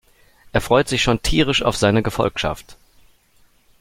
[0.51, 2.75] Er freut sich schon tierisch auf seine Gefolgschaft.